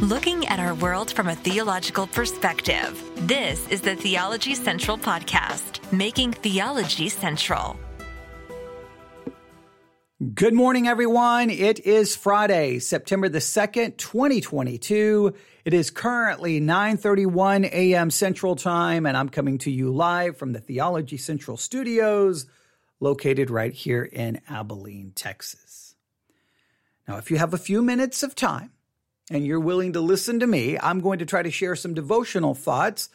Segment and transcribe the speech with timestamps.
[0.00, 2.98] looking at our world from a theological perspective.
[3.28, 7.78] This is the Theology Central Podcast, making theology central.
[10.34, 11.50] Good morning, everyone.
[11.50, 15.34] It is Friday, September the 2nd, 2022.
[15.66, 18.10] It is currently 9:31 a.m.
[18.10, 22.46] Central Time, and I'm coming to you live from the Theology Central studios
[23.00, 25.94] located right here in Abilene, Texas.
[27.06, 28.72] Now, if you have a few minutes of time
[29.30, 32.54] and you're willing to listen to me, I'm going to try to share some devotional
[32.54, 33.08] thoughts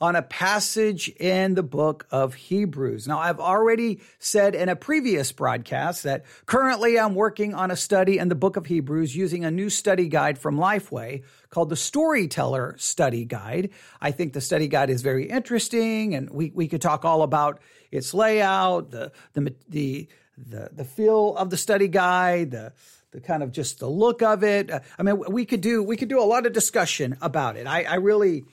[0.00, 3.06] on a passage in the book of Hebrews.
[3.06, 8.18] Now, I've already said in a previous broadcast that currently I'm working on a study
[8.18, 12.74] in the book of Hebrews using a new study guide from Lifeway called the Storyteller
[12.78, 13.70] Study Guide.
[14.00, 17.60] I think the study guide is very interesting and we, we could talk all about
[17.92, 22.72] its layout, the, the, the, the, the feel of the study guide, the,
[23.12, 24.70] the kind of just the look of it.
[24.70, 27.66] Uh, I mean, we could do, we could do a lot of discussion about it.
[27.66, 28.44] I, I really,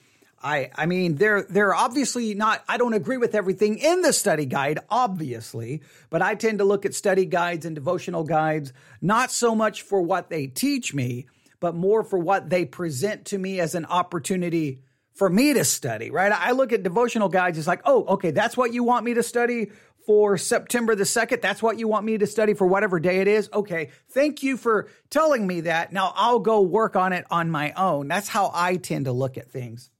[0.42, 4.46] I, I mean, they're, they're obviously not, I don't agree with everything in the study
[4.46, 9.54] guide, obviously, but I tend to look at study guides and devotional guides, not so
[9.54, 11.26] much for what they teach me,
[11.58, 14.80] but more for what they present to me as an opportunity
[15.14, 16.32] for me to study, right?
[16.32, 19.22] I look at devotional guides, it's like, oh, okay, that's what you want me to
[19.22, 19.70] study
[20.06, 21.40] for September the 2nd.
[21.42, 23.48] That's what you want me to study for whatever day it is.
[23.52, 23.90] Okay.
[24.10, 25.92] Thank you for telling me that.
[25.92, 28.08] Now I'll go work on it on my own.
[28.08, 29.90] That's how I tend to look at things.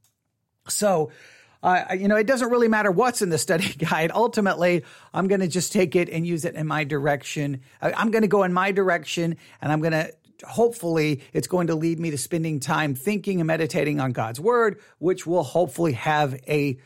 [0.69, 1.11] So,
[1.62, 4.11] uh, you know, it doesn't really matter what's in the study guide.
[4.12, 7.61] Ultimately, I'm going to just take it and use it in my direction.
[7.81, 10.12] I'm going to go in my direction and I'm going to
[10.47, 14.81] hopefully it's going to lead me to spending time thinking and meditating on God's word,
[14.98, 16.78] which will hopefully have a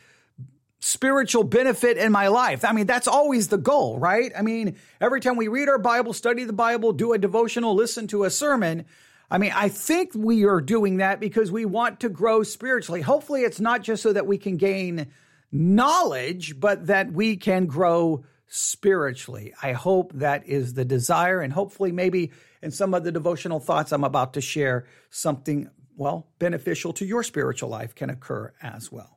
[0.84, 2.62] spiritual benefit in my life.
[2.62, 4.30] I mean, that's always the goal, right?
[4.36, 8.06] I mean, every time we read our Bible, study the Bible, do a devotional, listen
[8.08, 8.84] to a sermon,
[9.30, 13.00] I mean, I think we are doing that because we want to grow spiritually.
[13.00, 15.06] Hopefully, it's not just so that we can gain
[15.50, 19.55] knowledge, but that we can grow spiritually.
[19.62, 21.40] I hope that is the desire.
[21.40, 22.30] And hopefully, maybe
[22.61, 27.23] in some of the devotional thoughts I'm about to share, something, well, beneficial to your
[27.23, 29.14] spiritual life can occur as well.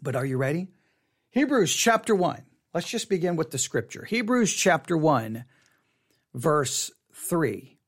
[0.00, 0.68] But are you ready?
[1.30, 2.42] Hebrews chapter 1.
[2.74, 4.04] Let's just begin with the scripture.
[4.04, 5.44] Hebrews chapter 1,
[6.34, 7.78] verse 3.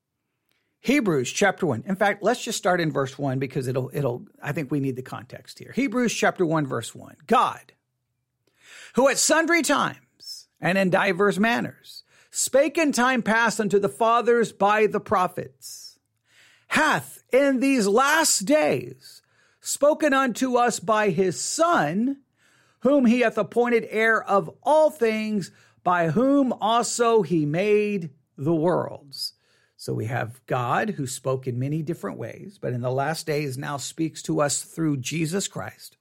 [0.81, 1.85] Hebrews chapter 1.
[1.87, 4.97] In fact, let's just start in verse 1 because it'll it'll I think we need
[4.97, 5.73] the context here.
[5.73, 7.17] Hebrews chapter 1 verse 1.
[7.27, 7.73] God,
[8.95, 14.53] who at sundry times and in divers manners spake in time past unto the fathers
[14.53, 15.99] by the prophets,
[16.69, 19.23] hath in these last days
[19.69, 22.19] spoken unto us by his Son,
[22.81, 25.51] whom he hath appointed heir of all things,
[25.85, 29.35] by whom also he made the worlds
[29.81, 33.57] so we have God who spoke in many different ways, but in the last days
[33.57, 35.97] now speaks to us through Jesus Christ.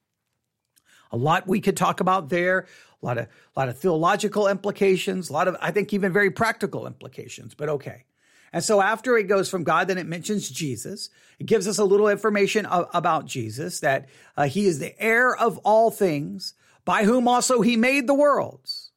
[1.11, 2.65] A lot we could talk about there,
[3.01, 6.31] a lot of a lot of theological implications, a lot of I think even very
[6.31, 8.05] practical implications, but okay.
[8.53, 11.09] And so after it goes from God, then it mentions Jesus.
[11.39, 15.57] It gives us a little information about Jesus that uh, he is the heir of
[15.59, 16.53] all things,
[16.85, 18.91] by whom also he made the worlds.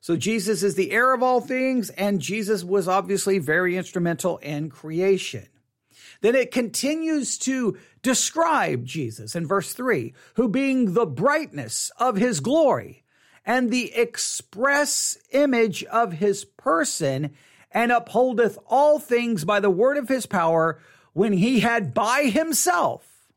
[0.00, 4.70] So Jesus is the heir of all things, and Jesus was obviously very instrumental in
[4.70, 5.46] creation.
[6.22, 12.40] Then it continues to describe Jesus in verse 3, who being the brightness of his
[12.40, 13.04] glory
[13.44, 17.34] and the express image of his person,
[17.72, 20.80] and upholdeth all things by the word of his power,
[21.12, 23.28] when he had by himself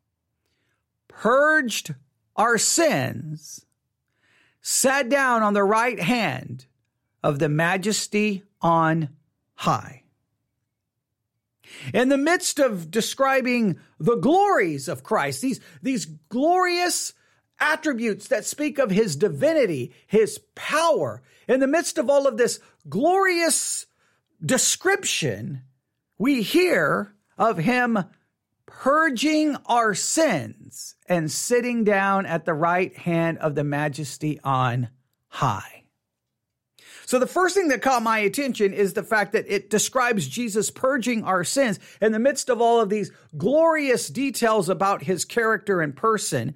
[1.08, 1.94] purged
[2.36, 3.66] our sins
[4.62, 6.66] sat down on the right hand
[7.22, 9.10] of the majesty on
[9.56, 10.04] high.
[11.94, 17.14] In the midst of describing the glories of Christ, these, these glorious
[17.60, 22.60] attributes that speak of his divinity, his power, in the midst of all of this
[22.88, 23.86] glorious
[24.44, 25.62] description,
[26.18, 28.00] we hear of him
[28.66, 34.90] purging our sins and sitting down at the right hand of the majesty on
[35.28, 35.84] high.
[37.06, 40.72] So the first thing that caught my attention is the fact that it describes Jesus
[40.72, 45.82] purging our sins in the midst of all of these glorious details about his character
[45.82, 46.56] and person.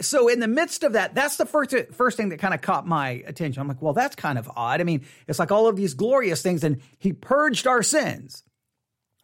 [0.00, 2.86] So in the midst of that, that's the first first thing that kind of caught
[2.86, 3.60] my attention.
[3.60, 4.80] I'm like, well, that's kind of odd.
[4.80, 8.42] I mean, it's like all of these glorious things, and he purged our sins,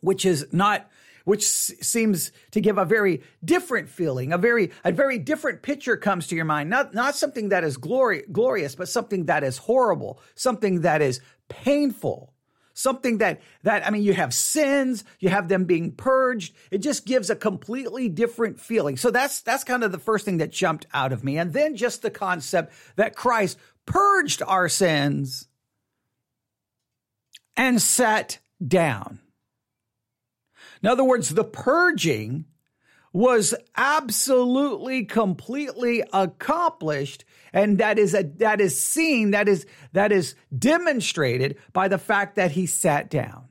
[0.01, 0.89] which is not
[1.25, 6.29] which seems to give a very different feeling, a very a very different picture comes
[6.29, 6.71] to your mind.
[6.71, 11.21] Not not something that is glory, glorious, but something that is horrible, something that is
[11.49, 12.33] painful,
[12.77, 16.55] something that that I mean you have sins, you have them being purged.
[16.71, 18.97] It just gives a completely different feeling.
[18.97, 21.39] So that's that's kind of the first thing that jumped out of me.
[21.39, 25.49] And then just the concept that Christ purged our sins
[27.57, 29.21] and sat down.
[30.83, 32.45] In other words, the purging
[33.13, 37.25] was absolutely completely accomplished
[37.57, 42.37] and that is a that is seen that is that is demonstrated by the fact
[42.37, 43.46] that he sat down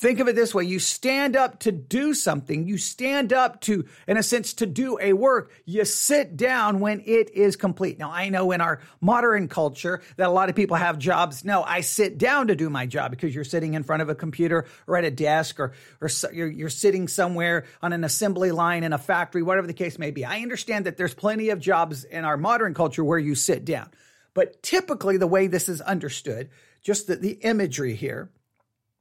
[0.00, 0.64] Think of it this way.
[0.64, 2.66] You stand up to do something.
[2.66, 5.52] You stand up to, in a sense, to do a work.
[5.66, 7.98] You sit down when it is complete.
[7.98, 11.44] Now, I know in our modern culture that a lot of people have jobs.
[11.44, 14.14] No, I sit down to do my job because you're sitting in front of a
[14.14, 18.84] computer or at a desk or, or you're, you're sitting somewhere on an assembly line
[18.84, 20.24] in a factory, whatever the case may be.
[20.24, 23.90] I understand that there's plenty of jobs in our modern culture where you sit down.
[24.32, 26.48] But typically the way this is understood,
[26.80, 28.30] just the, the imagery here,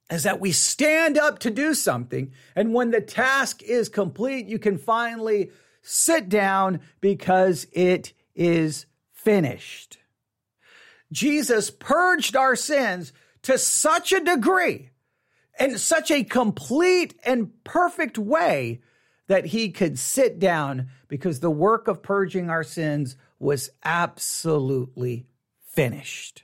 [0.10, 2.32] is that we stand up to do something.
[2.56, 5.52] And when the task is complete, you can finally
[5.82, 9.98] sit down because it is finished.
[11.12, 13.14] Jesus purged our sins
[13.44, 14.90] to such a degree
[15.60, 18.82] in such a complete and perfect way
[19.28, 25.26] that he could sit down because the work of purging our sins was absolutely
[25.66, 26.44] finished.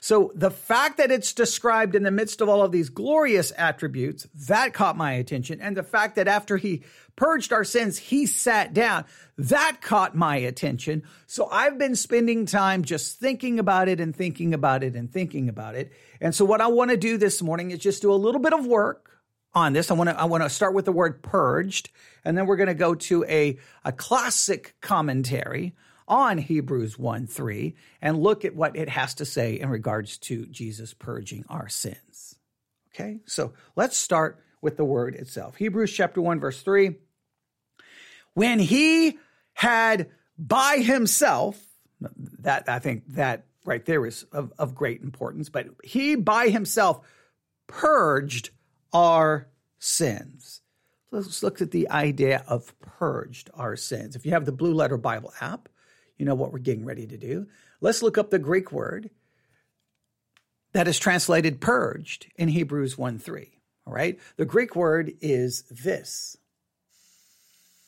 [0.00, 4.26] So the fact that it's described in the midst of all of these glorious attributes,
[4.48, 5.60] that caught my attention.
[5.60, 6.82] And the fact that after he
[7.16, 9.04] purged our sins, he sat down,
[9.36, 11.02] that caught my attention.
[11.26, 15.48] So I've been spending time just thinking about it and thinking about it and thinking
[15.48, 15.92] about it.
[16.20, 18.54] And so what I want to do this morning is just do a little bit
[18.54, 19.20] of work
[19.54, 19.90] on this.
[19.90, 21.90] I want to I want to start with the word purged,
[22.24, 25.74] and then we're going to go to a a classic commentary
[26.10, 30.44] on Hebrews 1 3 and look at what it has to say in regards to
[30.46, 32.34] Jesus purging our sins.
[32.92, 35.56] Okay, so let's start with the word itself.
[35.56, 36.96] Hebrews chapter 1, verse 3.
[38.34, 39.18] When he
[39.54, 41.58] had by himself,
[42.40, 47.06] that I think that right there is of, of great importance, but he by himself
[47.68, 48.50] purged
[48.92, 49.48] our
[49.78, 50.60] sins.
[51.12, 54.16] Let's look at the idea of purged our sins.
[54.16, 55.68] If you have the Blue Letter Bible app,
[56.20, 57.46] you know what we're getting ready to do.
[57.80, 59.08] Let's look up the Greek word
[60.72, 63.48] that is translated purged in Hebrews 1 3.
[63.86, 64.20] All right.
[64.36, 66.36] The Greek word is this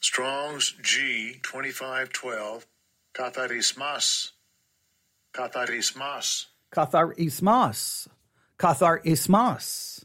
[0.01, 2.67] Strong's G 2512,
[3.15, 4.31] katharismas.
[5.35, 6.47] Katharismas.
[6.73, 8.09] Katharismas.
[8.59, 10.05] Katharismas.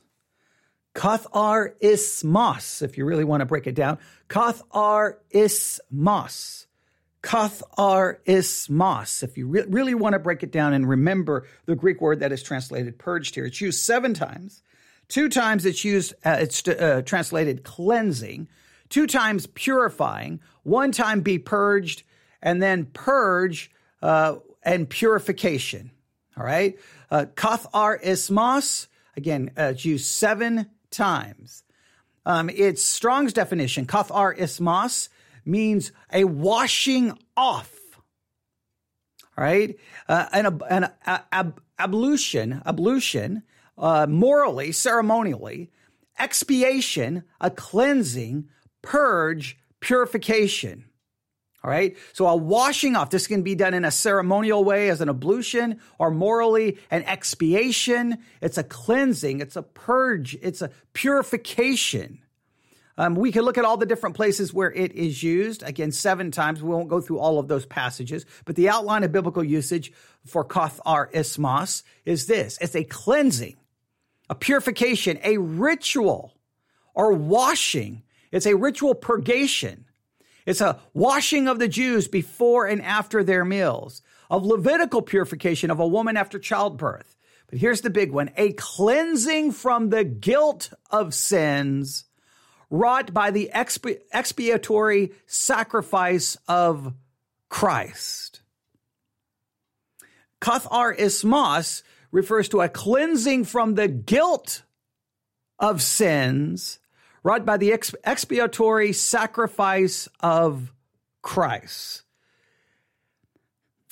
[0.93, 3.99] Katharismas, if you really want to break it down.
[4.29, 6.66] Katharismas.
[7.27, 9.21] Kathar ismas.
[9.21, 12.31] If you re- really want to break it down and remember the Greek word that
[12.31, 14.63] is translated purged here, it's used seven times.
[15.09, 18.47] Two times it's used, uh, it's uh, translated cleansing.
[18.87, 20.39] Two times purifying.
[20.63, 22.03] One time be purged,
[22.41, 23.71] and then purge
[24.01, 25.91] uh, and purification.
[26.37, 26.79] All right.
[27.11, 28.87] Uh, kathar ismas,
[29.17, 31.63] again, uh, it's used seven times.
[32.25, 33.85] Um, it's Strong's definition.
[33.85, 35.09] Kathar ismas
[35.47, 37.73] means a washing off.
[39.37, 39.75] All right,
[40.07, 43.43] uh, an, an ab, ablution, ablution,
[43.77, 45.69] uh, morally, ceremonially,
[46.17, 48.49] expiation, a cleansing,
[48.81, 50.85] purge, purification.
[51.63, 51.97] All right.
[52.13, 55.81] So a washing off, this can be done in a ceremonial way as an ablution
[55.97, 58.19] or morally an expiation.
[58.41, 59.41] It's a cleansing.
[59.41, 60.37] It's a purge.
[60.41, 62.19] It's a purification.
[62.97, 65.61] Um, we can look at all the different places where it is used.
[65.61, 66.63] Again, seven times.
[66.63, 69.91] We won't go through all of those passages, but the outline of biblical usage
[70.25, 72.57] for kathar ismas is this.
[72.59, 73.55] It's a cleansing,
[74.29, 76.33] a purification, a ritual
[76.95, 78.01] or washing.
[78.31, 79.85] It's a ritual purgation.
[80.47, 85.79] It's a washing of the Jews before and after their meals, of Levitical purification of
[85.79, 87.15] a woman after childbirth.
[87.47, 92.06] But here's the big one a cleansing from the guilt of sins
[92.69, 96.93] wrought by the expi- expiatory sacrifice of
[97.49, 98.41] Christ.
[100.41, 104.63] Kathar ismas refers to a cleansing from the guilt
[105.59, 106.79] of sins
[107.23, 110.71] wrought by the expiatory sacrifice of
[111.21, 112.03] Christ.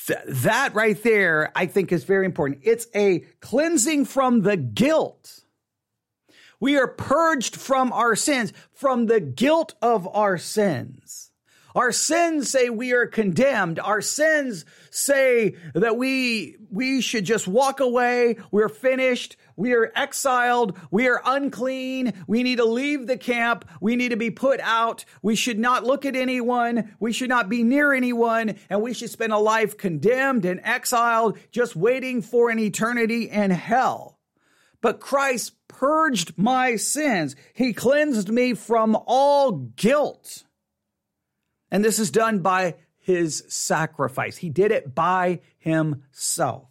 [0.07, 2.61] Th- that right there, I think, is very important.
[2.63, 5.44] It's a cleansing from the guilt
[6.59, 11.31] we are purged from our sins, from the guilt of our sins.
[11.75, 13.79] Our sins say we are condemned.
[13.79, 18.37] Our sins say that we, we should just walk away.
[18.49, 19.35] We're finished.
[19.57, 20.77] We are exiled.
[20.89, 22.13] We are unclean.
[22.27, 23.65] We need to leave the camp.
[23.81, 25.03] We need to be put out.
[25.21, 26.95] We should not look at anyone.
[27.01, 28.55] We should not be near anyone.
[28.69, 33.51] And we should spend a life condemned and exiled, just waiting for an eternity in
[33.51, 34.14] hell.
[34.85, 37.35] But Christ purged my sins.
[37.55, 40.43] He cleansed me from all guilt.
[41.71, 44.37] And this is done by his sacrifice.
[44.37, 46.69] He did it by himself.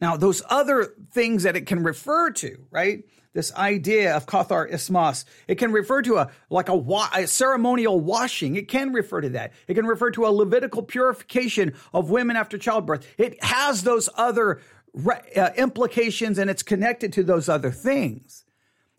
[0.00, 3.04] Now, those other things that it can refer to, right?
[3.34, 7.98] This idea of kathar ismas, it can refer to a like a, wa- a, ceremonial
[7.98, 8.56] washing.
[8.56, 9.52] It can refer to that.
[9.68, 13.06] It can refer to a Levitical purification of women after childbirth.
[13.16, 14.60] It has those other
[14.92, 18.44] re- uh, implications and it's connected to those other things.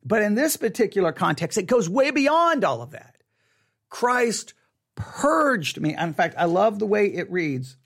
[0.06, 3.18] But in this particular context, it goes way beyond all of that.
[3.90, 4.54] Christ
[4.96, 5.96] purged me.
[5.96, 7.78] In fact, I love the way it reads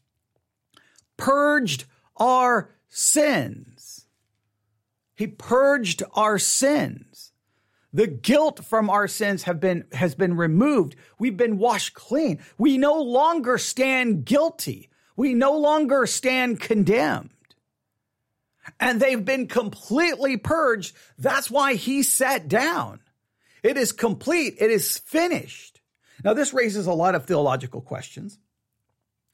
[1.18, 1.86] purged
[2.18, 4.06] our sins.
[5.16, 7.32] He purged our sins.
[7.92, 10.96] The guilt from our sins have been, has been removed.
[11.18, 12.40] We've been washed clean.
[12.58, 14.90] We no longer stand guilty.
[15.16, 17.32] We no longer stand condemned.
[18.80, 20.96] And they've been completely purged.
[21.18, 23.00] That's why he sat down.
[23.64, 24.56] It is complete.
[24.60, 25.82] It is finished.
[26.24, 28.38] Now, this raises a lot of theological questions.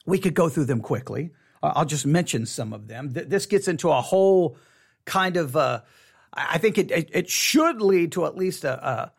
[0.06, 1.30] We could go through them quickly.
[1.62, 3.10] I'll just mention some of them.
[3.12, 4.58] This gets into a whole
[5.06, 5.80] kind of, uh,
[6.32, 9.12] I think it, it, it, should lead to at least a, a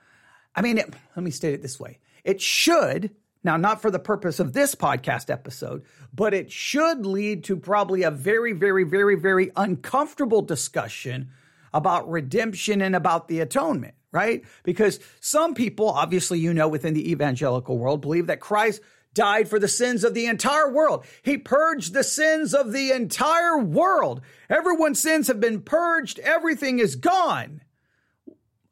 [0.55, 1.99] I mean, it, let me state it this way.
[2.23, 3.11] It should,
[3.45, 8.03] now not for the purpose of this podcast episode, but it should lead to probably
[8.03, 11.29] a very, very, very, very uncomfortable discussion
[11.73, 14.43] about redemption and about the atonement, right?
[14.63, 18.81] Because some people, obviously, you know, within the evangelical world, believe that Christ
[19.13, 21.05] died for the sins of the entire world.
[21.23, 24.21] He purged the sins of the entire world.
[24.49, 26.19] Everyone's sins have been purged.
[26.19, 27.61] Everything is gone.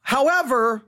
[0.02, 0.84] However,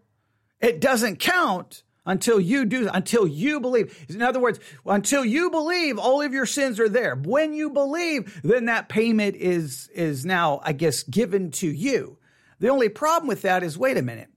[0.60, 4.06] it doesn't count until you do, until you believe.
[4.10, 7.16] In other words, until you believe, all of your sins are there.
[7.16, 12.18] When you believe, then that payment is, is now, I guess, given to you.
[12.60, 14.30] The only problem with that is, wait a minute.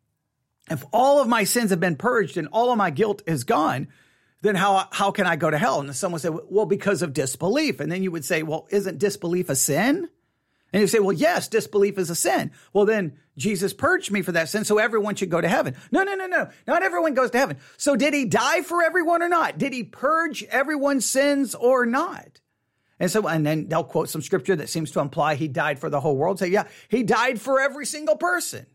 [0.70, 3.88] If all of my sins have been purged and all of my guilt is gone,
[4.42, 5.80] then how how can I go to hell?
[5.80, 7.80] And someone said, well, because of disbelief.
[7.80, 10.08] And then you would say, well, isn't disbelief a sin?
[10.72, 12.50] And you say, well, yes, disbelief is a sin.
[12.72, 15.74] Well, then Jesus purged me for that sin, so everyone should go to heaven.
[15.90, 16.50] No, no, no, no.
[16.66, 17.56] Not everyone goes to heaven.
[17.78, 19.56] So did he die for everyone or not?
[19.56, 22.40] Did he purge everyone's sins or not?
[23.00, 25.88] And so, and then they'll quote some scripture that seems to imply he died for
[25.88, 26.38] the whole world.
[26.38, 28.66] Say, yeah, he died for every single person.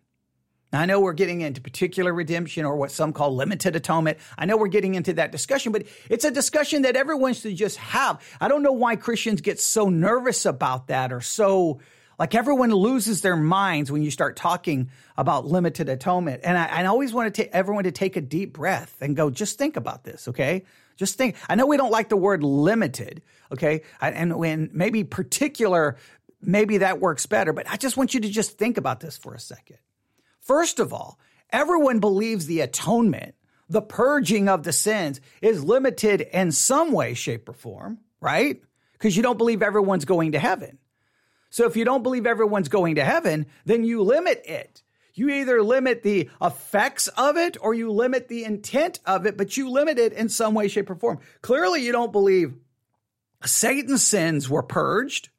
[0.73, 4.17] I know we're getting into particular redemption or what some call limited atonement.
[4.37, 7.77] I know we're getting into that discussion, but it's a discussion that everyone should just
[7.77, 8.21] have.
[8.41, 11.79] I don't know why Christians get so nervous about that or so
[12.19, 16.41] like everyone loses their minds when you start talking about limited atonement.
[16.43, 19.29] And I, I always want to take everyone to take a deep breath and go,
[19.29, 20.63] just think about this, okay?
[20.95, 21.35] Just think.
[21.49, 23.81] I know we don't like the word limited, okay?
[23.99, 25.97] And when maybe particular,
[26.41, 29.33] maybe that works better, but I just want you to just think about this for
[29.33, 29.77] a second.
[30.43, 31.19] First of all,
[31.51, 33.35] everyone believes the atonement,
[33.69, 38.61] the purging of the sins, is limited in some way, shape, or form, right?
[38.93, 40.77] Because you don't believe everyone's going to heaven.
[41.49, 44.83] So if you don't believe everyone's going to heaven, then you limit it.
[45.13, 49.55] You either limit the effects of it or you limit the intent of it, but
[49.55, 51.19] you limit it in some way, shape, or form.
[51.41, 52.55] Clearly, you don't believe
[53.45, 55.29] Satan's sins were purged.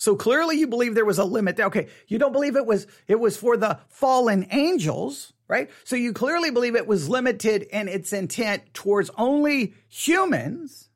[0.00, 1.60] So clearly you believe there was a limit.
[1.60, 5.68] Okay, you don't believe it was it was for the fallen angels, right?
[5.84, 10.88] So you clearly believe it was limited in its intent towards only humans.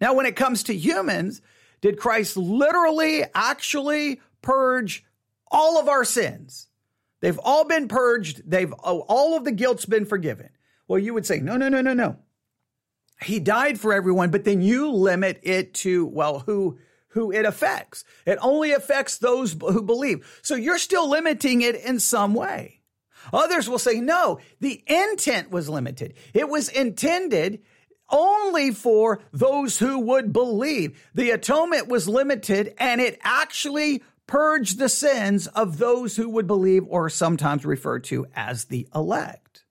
[0.00, 1.42] Now when it comes to humans,
[1.82, 5.04] did Christ literally actually purge
[5.48, 6.68] all of our sins?
[7.20, 8.50] They've all been purged.
[8.50, 10.48] They've all of the guilt's been forgiven.
[10.86, 12.16] Well, you would say, no, no, no, no, no.
[13.20, 16.78] He died for everyone, but then you limit it to, well, who
[17.18, 18.04] who it affects.
[18.24, 20.40] It only affects those who believe.
[20.42, 22.80] So you're still limiting it in some way.
[23.32, 26.14] Others will say, no, the intent was limited.
[26.32, 27.60] It was intended
[28.08, 31.10] only for those who would believe.
[31.12, 36.84] The atonement was limited and it actually purged the sins of those who would believe
[36.86, 39.64] or sometimes referred to as the elect.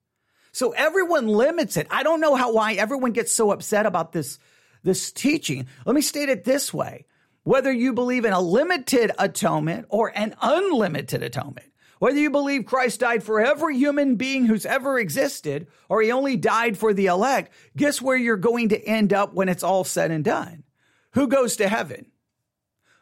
[0.52, 1.88] So everyone limits it.
[1.90, 4.38] I don't know how why everyone gets so upset about this
[4.84, 5.68] this teaching.
[5.86, 7.06] Let me state it this way
[7.48, 13.00] whether you believe in a limited atonement or an unlimited atonement, Whether you believe Christ
[13.00, 17.52] died for every human being who's ever existed or he only died for the elect,
[17.76, 20.64] guess where you're going to end up when it's all said and done?
[21.12, 22.08] Who goes to heaven?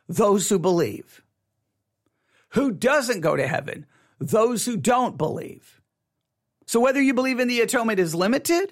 [0.07, 1.21] Those who believe.
[2.49, 3.85] Who doesn't go to heaven?
[4.19, 5.81] Those who don't believe.
[6.67, 8.71] So whether you believe in the atonement is limited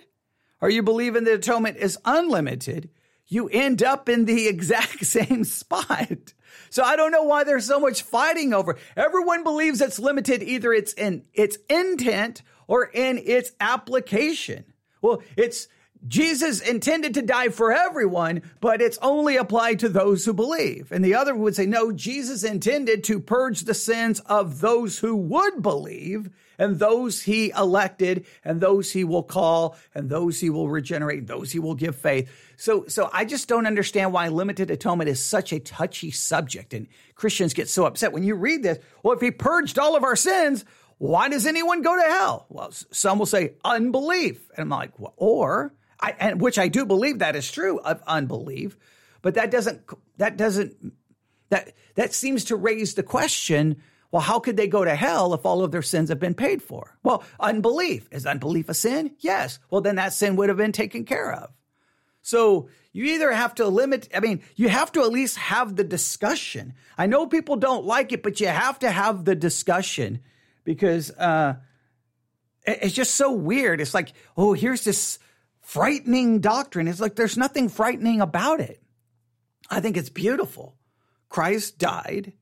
[0.61, 2.89] or you believe in the atonement is unlimited,
[3.33, 6.33] you end up in the exact same spot.
[6.69, 8.77] So I don't know why there's so much fighting over.
[8.95, 14.65] Everyone believes it's limited either it's in its intent or in its application.
[15.01, 15.67] Well, it's
[16.07, 20.91] Jesus intended to die for everyone, but it's only applied to those who believe.
[20.91, 25.15] And the other would say, no, Jesus intended to purge the sins of those who
[25.15, 26.29] would believe
[26.59, 31.51] and those he elected and those he will call and those he will regenerate, those
[31.51, 32.29] he will give faith.
[32.57, 36.73] So, so I just don't understand why limited atonement is such a touchy subject.
[36.73, 38.79] And Christians get so upset when you read this.
[39.03, 40.65] Well, if he purged all of our sins,
[40.97, 42.45] why does anyone go to hell?
[42.49, 44.49] Well, some will say unbelief.
[44.55, 48.01] And I'm like, well, or, I, and which I do believe that is true of
[48.07, 48.77] unbelief,
[49.21, 49.81] but that doesn't,
[50.17, 50.93] that doesn't,
[51.49, 53.81] that, that seems to raise the question
[54.13, 56.61] well, how could they go to hell if all of their sins have been paid
[56.61, 56.95] for?
[57.01, 58.07] Well, unbelief.
[58.11, 59.15] Is unbelief a sin?
[59.17, 59.57] Yes.
[59.71, 61.49] Well, then that sin would have been taken care of.
[62.21, 65.83] So you either have to limit, I mean, you have to at least have the
[65.83, 66.75] discussion.
[66.95, 70.19] I know people don't like it, but you have to have the discussion
[70.63, 71.55] because uh,
[72.67, 73.81] it's just so weird.
[73.81, 75.17] It's like, oh, here's this
[75.63, 76.87] frightening doctrine.
[76.87, 78.81] It's like there's nothing frightening about it.
[79.69, 80.75] I think it's beautiful.
[81.29, 82.33] Christ died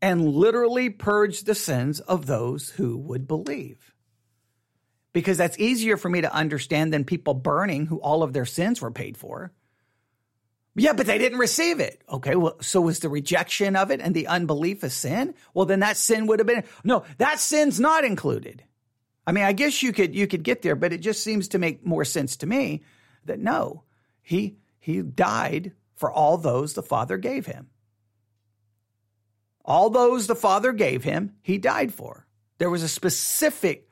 [0.00, 3.92] and literally purged the sins of those who would believe.
[5.12, 8.80] Because that's easier for me to understand than people burning who all of their sins
[8.80, 9.52] were paid for.
[10.76, 12.00] Yeah, but they didn't receive it.
[12.08, 15.34] Okay, well, so was the rejection of it and the unbelief a sin?
[15.52, 18.62] Well, then that sin would have been no, that sin's not included.
[19.30, 21.60] I mean, I guess you could you could get there, but it just seems to
[21.60, 22.82] make more sense to me
[23.26, 23.84] that no,
[24.20, 27.68] he he died for all those the Father gave him.
[29.64, 32.26] All those the Father gave him, he died for.
[32.58, 33.88] There was a specific,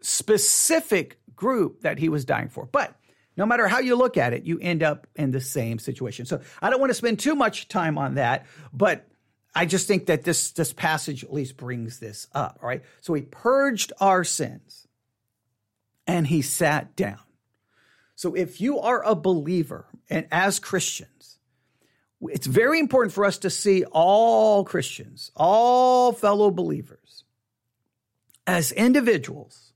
[0.00, 2.64] specific group that he was dying for.
[2.64, 2.98] But
[3.36, 6.24] no matter how you look at it, you end up in the same situation.
[6.24, 9.06] So I don't want to spend too much time on that, but
[9.54, 12.58] I just think that this, this passage at least brings this up.
[12.62, 12.82] All right.
[13.00, 14.86] So he purged our sins
[16.06, 17.20] and he sat down.
[18.14, 21.38] So if you are a believer and as Christians,
[22.20, 27.24] it's very important for us to see all Christians, all fellow believers,
[28.46, 29.72] as individuals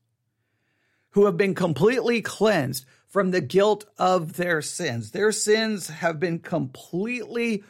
[1.10, 5.10] who have been completely cleansed from the guilt of their sins.
[5.10, 7.62] Their sins have been completely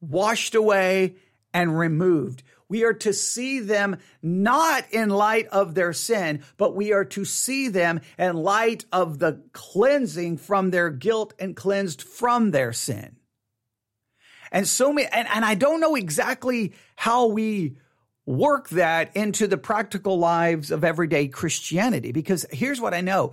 [0.00, 1.16] washed away
[1.58, 2.44] and removed.
[2.68, 7.24] We are to see them not in light of their sin, but we are to
[7.24, 13.16] see them in light of the cleansing from their guilt and cleansed from their sin.
[14.52, 17.76] And so many, and, and I don't know exactly how we
[18.24, 22.12] work that into the practical lives of everyday Christianity.
[22.12, 23.32] Because here's what I know.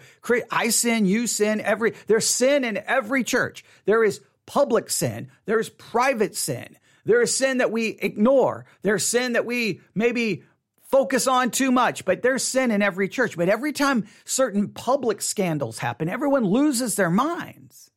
[0.50, 3.64] I sin, you sin, every, there's sin in every church.
[3.86, 5.30] There is public sin.
[5.46, 6.78] There's private sin.
[7.06, 8.66] There is sin that we ignore.
[8.82, 10.44] There's sin that we maybe
[10.82, 13.38] focus on too much, but there's sin in every church.
[13.38, 17.92] But every time certain public scandals happen, everyone loses their minds.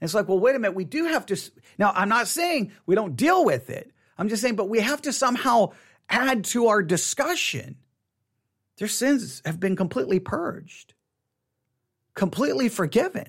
[0.00, 0.74] It's like, well, wait a minute.
[0.74, 1.36] We do have to.
[1.78, 3.90] Now, I'm not saying we don't deal with it.
[4.18, 5.72] I'm just saying, but we have to somehow
[6.08, 7.76] add to our discussion.
[8.78, 10.94] Their sins have been completely purged,
[12.14, 13.28] completely forgiven.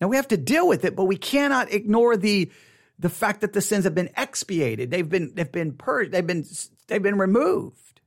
[0.00, 2.50] Now we have to deal with it, but we cannot ignore the
[2.98, 4.90] the fact that the sins have been expiated.
[4.90, 6.12] They've been they've been purged.
[6.12, 6.44] They've been
[6.86, 8.00] they've been removed.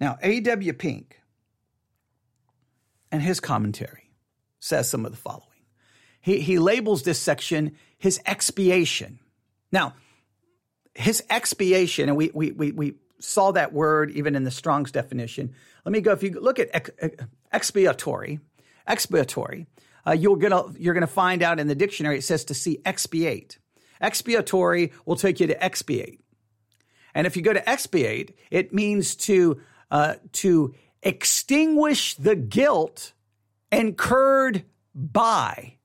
[0.00, 0.72] Now, A.W.
[0.72, 1.20] Pink
[3.12, 4.10] and his commentary
[4.58, 5.46] says some of the following.
[6.20, 9.20] He, he labels this section his expiation.
[9.70, 9.94] Now,
[10.92, 15.54] his expiation, and we, we, we, we saw that word even in the Strong's definition.
[15.84, 16.90] Let me go, if you look at ex,
[17.52, 18.40] expiatory,
[18.88, 19.68] expiatory,
[20.06, 23.58] uh, you're gonna you're gonna find out in the dictionary it says to see expiate.
[24.00, 26.20] Expiatory will take you to expiate,
[27.14, 29.60] and if you go to expiate, it means to
[29.90, 33.12] uh, to extinguish the guilt
[33.70, 35.76] incurred by.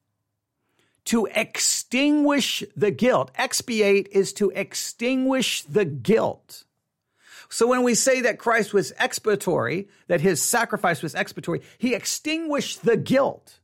[1.05, 3.31] To extinguish the guilt.
[3.35, 6.65] Expiate is to extinguish the guilt.
[7.49, 12.83] So when we say that Christ was expiatory, that his sacrifice was expiatory, he extinguished
[12.83, 13.59] the guilt,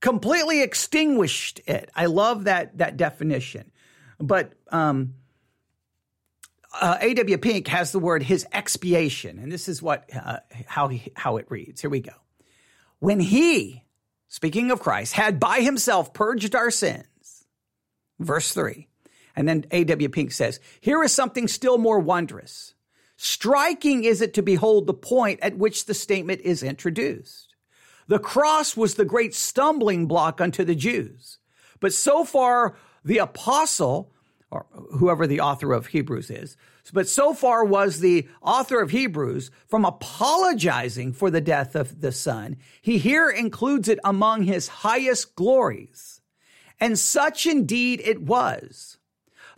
[0.00, 1.90] completely extinguished it.
[1.94, 3.70] I love that, that definition.
[4.18, 5.14] but um,
[6.78, 7.38] uh, A.W.
[7.38, 11.46] Pink has the word his expiation, and this is what uh, how he, how it
[11.50, 11.80] reads.
[11.80, 12.12] Here we go.
[13.00, 13.84] When he,
[14.28, 17.44] speaking of Christ, had by himself purged our sins,
[18.18, 18.88] verse three,
[19.34, 20.08] and then A.W.
[20.10, 22.74] Pink says, here is something still more wondrous.
[23.16, 27.49] Striking is it to behold the point at which the statement is introduced.
[28.10, 31.38] The cross was the great stumbling block unto the Jews,
[31.78, 34.12] but so far the apostle
[34.50, 36.56] or whoever the author of Hebrews is.
[36.92, 42.10] But so far was the author of Hebrews from apologizing for the death of the
[42.10, 42.56] son.
[42.82, 46.20] He here includes it among his highest glories.
[46.80, 48.98] And such indeed it was.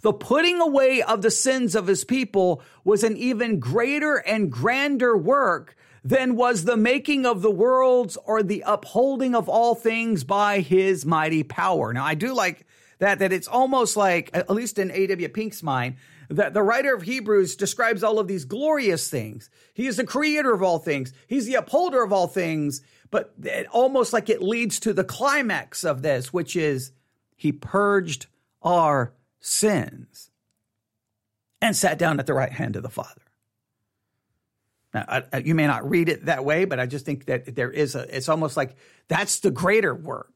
[0.03, 5.17] The putting away of the sins of his people was an even greater and grander
[5.17, 10.61] work than was the making of the worlds or the upholding of all things by
[10.61, 11.93] his mighty power.
[11.93, 12.67] Now, I do like
[12.99, 15.29] that that it's almost like, at least in A.W.
[15.29, 15.97] Pink's mind,
[16.29, 19.51] that the writer of Hebrews describes all of these glorious things.
[19.75, 21.12] He is the creator of all things.
[21.27, 22.81] He's the upholder of all things.
[23.11, 26.93] But it, almost like it leads to the climax of this, which is
[27.37, 28.27] he purged
[28.62, 30.31] our sins
[31.61, 33.21] and sat down at the right hand of the Father.
[34.94, 37.70] Now, I, you may not read it that way, but I just think that there
[37.70, 38.76] is a, it's almost like
[39.09, 40.33] that's the greater work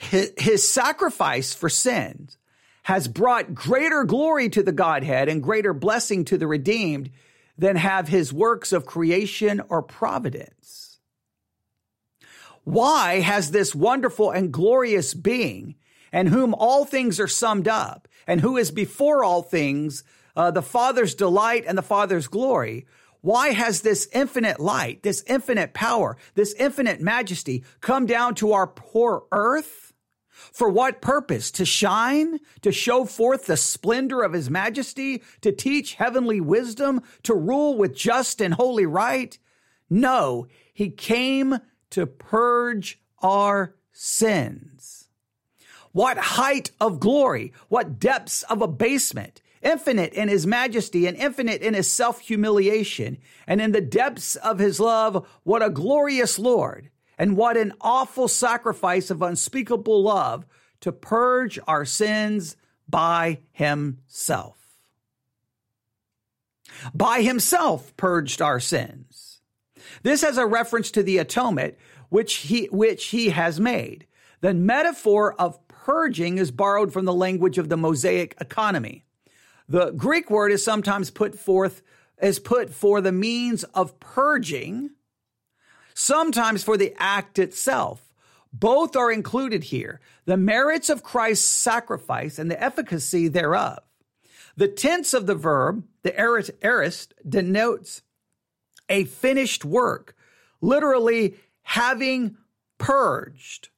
[0.00, 2.38] his, his sacrifice for sins
[2.84, 7.10] has brought greater glory to the Godhead and greater blessing to the redeemed
[7.58, 10.98] than have his works of creation or providence.
[12.64, 15.76] Why has this wonderful and glorious being,
[16.12, 20.02] and whom all things are summed up, and who is before all things,
[20.36, 22.86] uh, the Father's delight and the Father's glory,
[23.20, 28.66] why has this infinite light, this infinite power, this infinite majesty come down to our
[28.66, 29.92] poor earth?
[30.30, 31.50] For what purpose?
[31.52, 32.40] To shine?
[32.62, 35.22] To show forth the splendor of his majesty?
[35.42, 37.02] To teach heavenly wisdom?
[37.24, 39.38] To rule with just and holy right?
[39.90, 41.58] No, he came
[41.90, 45.08] to purge our sins.
[45.92, 51.74] What height of glory, what depths of abasement, infinite in his majesty and infinite in
[51.74, 56.90] his self humiliation, and in the depths of his love, what a glorious Lord.
[57.18, 60.46] And what an awful sacrifice of unspeakable love
[60.80, 62.56] to purge our sins
[62.88, 64.56] by himself.
[66.94, 69.40] By himself purged our sins.
[70.02, 71.76] This has a reference to the atonement
[72.08, 74.06] which he, which he has made.
[74.40, 79.04] The metaphor of purging is borrowed from the language of the Mosaic economy.
[79.70, 81.80] The Greek word is sometimes put forth
[82.20, 84.90] is put for the means of purging
[85.94, 88.12] sometimes for the act itself.
[88.52, 93.78] Both are included here the merits of Christ's sacrifice and the efficacy thereof.
[94.56, 98.02] The tense of the verb, the aorist, denotes
[98.88, 100.16] a finished work,
[100.60, 102.36] literally having
[102.76, 103.68] purged.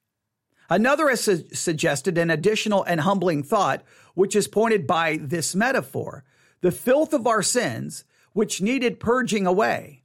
[0.72, 3.82] Another has su- suggested an additional and humbling thought,
[4.14, 6.24] which is pointed by this metaphor
[6.62, 10.02] the filth of our sins, which needed purging away.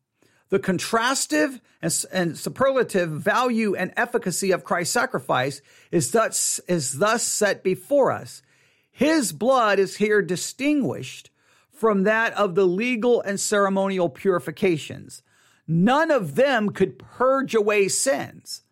[0.50, 7.24] The contrastive and, and, superlative value and efficacy of Christ's sacrifice is thus, is thus
[7.24, 8.42] set before us.
[8.92, 11.30] His blood is here distinguished
[11.72, 15.22] from that of the legal and ceremonial purifications.
[15.66, 18.64] None of them could purge away sins.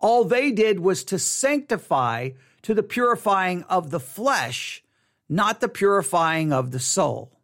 [0.00, 2.30] All they did was to sanctify
[2.62, 4.82] to the purifying of the flesh,
[5.28, 7.40] not the purifying of the soul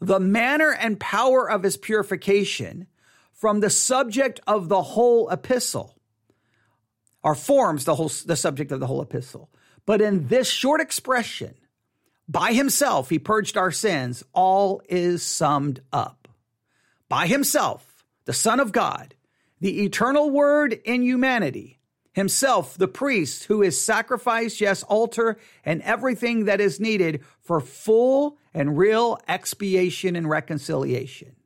[0.00, 2.86] the manner and power of his purification
[3.32, 5.96] from the subject of the whole epistle,
[7.22, 9.50] or forms the whole the subject of the whole epistle.
[9.86, 11.54] But in this short expression,
[12.28, 16.28] by himself he purged our sins, all is summed up.
[17.08, 19.14] By himself, the Son of God,
[19.60, 21.78] the eternal word in humanity,
[22.12, 28.38] himself the priest who is sacrifice, yes, altar, and everything that is needed for full
[28.52, 31.36] and real expiation and reconciliation.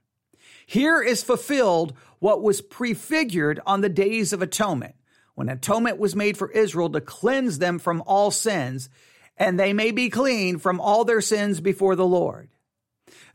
[0.67, 4.95] Here is fulfilled what was prefigured on the days of atonement,
[5.35, 8.89] when atonement was made for Israel to cleanse them from all sins,
[9.37, 12.49] and they may be clean from all their sins before the Lord.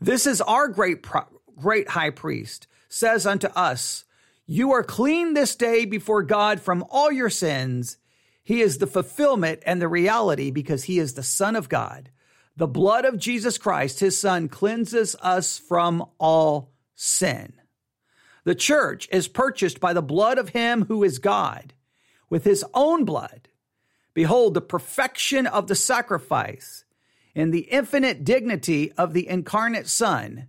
[0.01, 1.05] This is our great,
[1.55, 4.05] great high priest says unto us,
[4.49, 7.97] you are clean this day before God from all your sins.
[8.43, 12.09] He is the fulfillment and the reality because he is the Son of God.
[12.57, 17.53] The blood of Jesus Christ, his Son, cleanses us from all sin.
[18.43, 21.73] The church is purchased by the blood of him who is God
[22.29, 23.49] with his own blood
[24.13, 26.83] Behold, the perfection of the sacrifice
[27.35, 30.47] and the infinite dignity of the incarnate Son.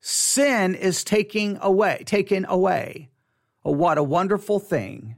[0.00, 3.08] Sin is taking away, taken away.
[3.68, 5.16] Oh, what a wonderful thing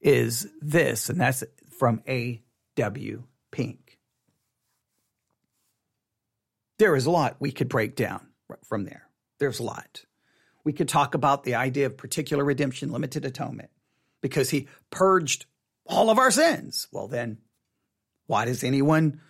[0.00, 1.10] is this.
[1.10, 1.44] And that's
[1.78, 3.24] from A.W.
[3.50, 3.98] Pink.
[6.78, 8.28] There is a lot we could break down
[8.64, 9.02] from there.
[9.38, 10.06] There's a lot.
[10.64, 13.68] We could talk about the idea of particular redemption, limited atonement,
[14.22, 15.44] because he purged
[15.84, 16.88] all of our sins.
[16.90, 17.36] Well, then,
[18.26, 19.20] why does anyone,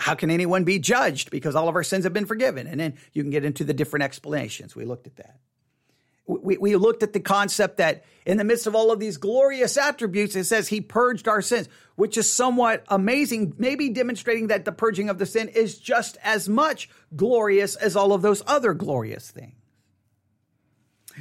[0.00, 1.30] how can anyone be judged?
[1.30, 2.66] Because all of our sins have been forgiven.
[2.66, 4.74] And then you can get into the different explanations.
[4.74, 5.38] We looked at that.
[6.28, 9.78] We, we looked at the concept that in the midst of all of these glorious
[9.78, 14.72] attributes, it says he purged our sins, which is somewhat amazing, maybe demonstrating that the
[14.72, 19.30] purging of the sin is just as much glorious as all of those other glorious
[19.30, 19.54] things.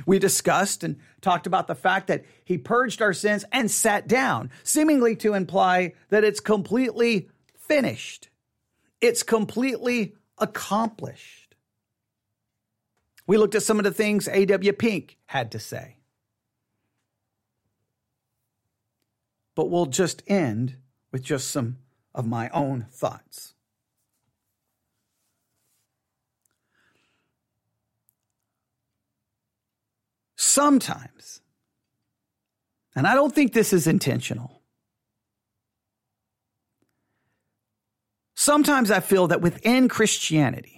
[0.06, 4.52] We discussed and talked about the fact that he purged our sins and sat down,
[4.64, 8.30] seemingly to imply that it's completely finished.
[9.00, 11.47] It's completely accomplished.
[13.28, 14.74] We looked at some of the things A.W.
[14.74, 15.98] Pink had to say.
[19.54, 20.78] But we'll just end
[21.12, 21.80] with just some
[22.16, 23.54] of my own thoughts.
[30.38, 31.42] Sometimes,
[32.96, 34.62] and I don't think this is intentional,
[38.36, 40.77] sometimes I feel that within Christianity,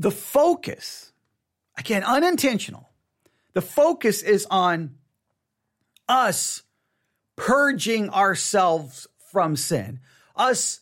[0.00, 1.12] the focus,
[1.76, 2.88] again, unintentional,
[3.52, 4.94] the focus is on
[6.08, 6.62] us
[7.36, 10.00] purging ourselves from sin,
[10.34, 10.79] us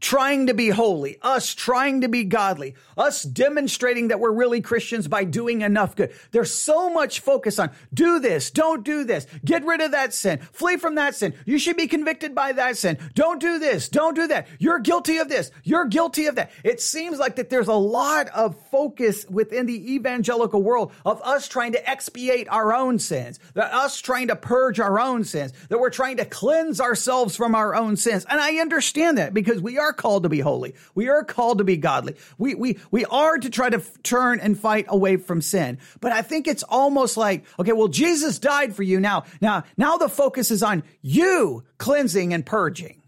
[0.00, 5.08] trying to be holy, us trying to be godly, us demonstrating that we're really Christians
[5.08, 6.12] by doing enough good.
[6.30, 10.38] There's so much focus on do this, don't do this, get rid of that sin,
[10.52, 11.34] flee from that sin.
[11.44, 12.98] You should be convicted by that sin.
[13.14, 14.46] Don't do this, don't do that.
[14.58, 16.50] You're guilty of this, you're guilty of that.
[16.64, 21.48] It seems like that there's a lot of focus within the evangelical world of us
[21.48, 25.78] trying to expiate our own sins, that us trying to purge our own sins, that
[25.78, 28.24] we're trying to cleanse ourselves from our own sins.
[28.28, 30.74] And I understand that because we are are called to be holy.
[30.94, 32.16] We are called to be godly.
[32.36, 35.78] We, we, we are to try to f- turn and fight away from sin.
[36.00, 39.24] But I think it's almost like, okay, well, Jesus died for you now.
[39.40, 43.02] Now, now the focus is on you cleansing and purging.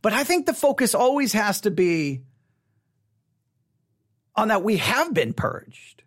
[0.00, 2.22] But I think the focus always has to be
[4.36, 6.02] on that we have been purged.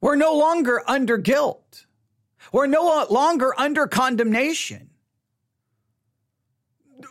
[0.00, 1.86] We're no longer under guilt.
[2.52, 4.87] We're no longer under condemnation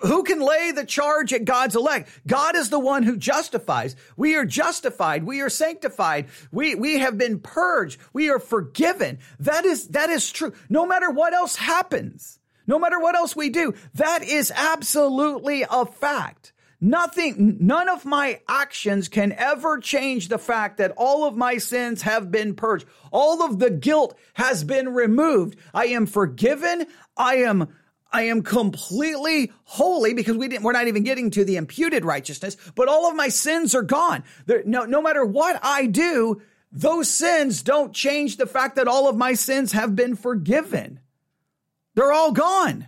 [0.02, 2.10] who can lay the charge at God's elect?
[2.26, 3.96] God is the one who justifies.
[4.16, 5.24] We are justified.
[5.24, 6.28] We are sanctified.
[6.52, 8.00] We, we have been purged.
[8.14, 9.20] We are forgiven.
[9.40, 10.54] That is, that is true.
[10.70, 15.86] No matter what else happens, no matter what else we do, that is absolutely a
[15.86, 16.54] fact.
[16.80, 22.04] Nothing, none of my actions can ever change the fact that all of my sins
[22.04, 22.86] have been purged.
[23.12, 25.58] All of the guilt has been removed.
[25.74, 26.86] I am forgiven.
[27.16, 27.70] I am
[28.12, 32.56] I am completely holy because we didn't, we're not even getting to the imputed righteousness,
[32.76, 34.24] but all of my sins are gone.
[34.46, 36.42] There, no, no matter what I do,
[36.72, 41.00] those sins don't change the fact that all of my sins have been forgiven.
[41.96, 42.88] They're all gone.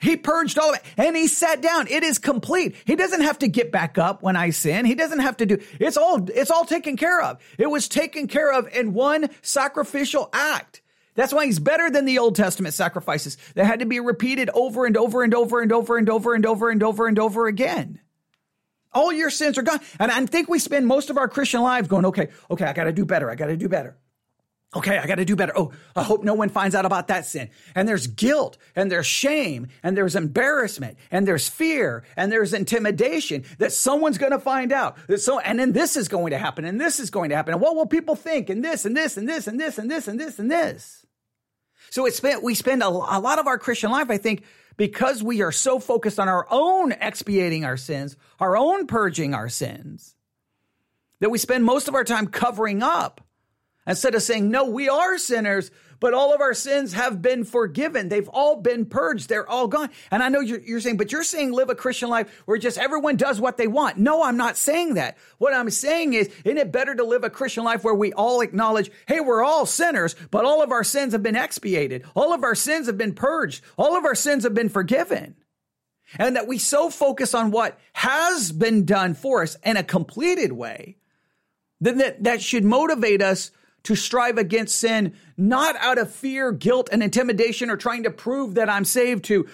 [0.00, 1.86] He purged all of it and he sat down.
[1.86, 2.74] It is complete.
[2.86, 4.86] He doesn't have to get back up when I sin.
[4.86, 7.38] He doesn't have to do, it's all, it's all taken care of.
[7.58, 10.80] It was taken care of in one sacrificial act.
[11.20, 14.86] That's why he's better than the Old Testament sacrifices that had to be repeated over
[14.86, 18.00] and over and over and over and over and over and over and over again.
[18.94, 19.80] All your sins are gone.
[19.98, 22.84] And I think we spend most of our Christian lives going, okay, okay, I got
[22.84, 23.30] to do better.
[23.30, 23.98] I got to do better.
[24.74, 25.52] Okay, I got to do better.
[25.54, 27.50] Oh, I hope no one finds out about that sin.
[27.74, 33.44] And there's guilt and there's shame and there's embarrassment and there's fear and there's intimidation
[33.58, 34.96] that someone's going to find out.
[35.16, 37.52] So, and then this is going to happen and this is going to happen.
[37.52, 38.48] And what will people think?
[38.48, 40.99] And this and this and this and this and this and this and this.
[41.90, 44.44] So it's spent, we spend a, a lot of our Christian life, I think,
[44.76, 49.48] because we are so focused on our own expiating our sins, our own purging our
[49.48, 50.14] sins,
[51.18, 53.20] that we spend most of our time covering up
[53.86, 58.08] instead of saying, no, we are sinners, but all of our sins have been forgiven.
[58.08, 59.28] They've all been purged.
[59.28, 59.90] They're all gone.
[60.10, 62.78] And I know you're, you're, saying, but you're saying live a Christian life where just
[62.78, 63.98] everyone does what they want.
[63.98, 65.18] No, I'm not saying that.
[65.36, 68.40] What I'm saying is, isn't it better to live a Christian life where we all
[68.40, 72.04] acknowledge, hey, we're all sinners, but all of our sins have been expiated.
[72.14, 73.62] All of our sins have been purged.
[73.76, 75.36] All of our sins have been forgiven.
[76.18, 80.50] And that we so focus on what has been done for us in a completed
[80.50, 80.96] way,
[81.80, 83.52] then that, that should motivate us
[83.84, 88.54] to strive against sin, not out of fear, guilt, and intimidation, or trying to prove
[88.54, 89.48] that I'm saved to,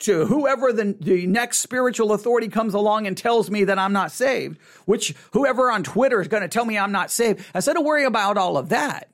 [0.00, 4.10] to whoever the, the next spiritual authority comes along and tells me that I'm not
[4.10, 7.44] saved, which whoever on Twitter is going to tell me I'm not saved.
[7.54, 9.10] Instead of worry about all of that,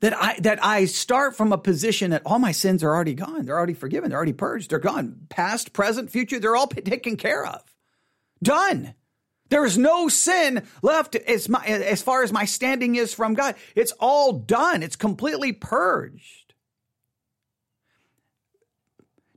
[0.00, 3.46] that I that I start from a position that all my sins are already gone.
[3.46, 4.10] They're already forgiven.
[4.10, 4.70] They're already purged.
[4.70, 5.26] They're gone.
[5.30, 7.62] Past, present, future, they're all taken care of.
[8.42, 8.94] Done.
[9.48, 13.54] There is no sin left as, my, as far as my standing is from God.
[13.74, 14.82] It's all done.
[14.82, 16.54] It's completely purged.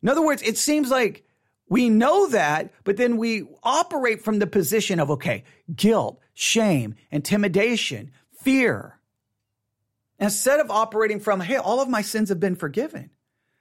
[0.02, 1.26] In other words, it seems like
[1.68, 5.44] we know that, but then we operate from the position of, okay,
[5.76, 9.00] guilt, shame, intimidation, fear.
[10.18, 13.12] Instead of operating from, hey, all of my sins have been forgiven.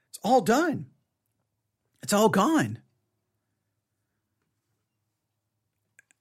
[0.08, 0.87] It's all done.
[2.02, 2.78] It's all gone.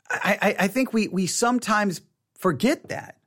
[0.09, 2.01] I, I, think we, we sometimes
[2.37, 3.17] forget that.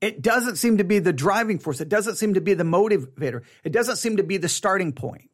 [0.00, 1.80] It doesn't seem to be the driving force.
[1.80, 3.42] It doesn't seem to be the motivator.
[3.64, 5.30] It doesn't seem to be the starting point.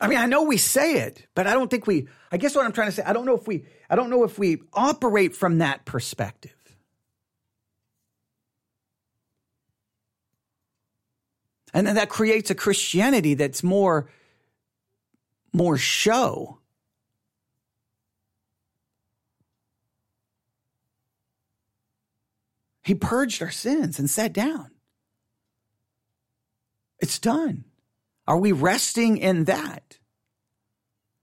[0.00, 2.66] I mean, I know we say it, but I don't think we, I guess what
[2.66, 5.36] I'm trying to say, I don't know if we, I don't know if we operate
[5.36, 6.63] from that perspective.
[11.74, 14.08] And then that creates a Christianity that's more,
[15.52, 16.60] more show.
[22.84, 24.70] He purged our sins and sat down.
[27.00, 27.64] It's done.
[28.26, 29.98] Are we resting in that?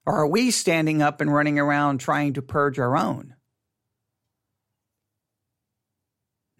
[0.05, 3.35] Or are we standing up and running around trying to purge our own?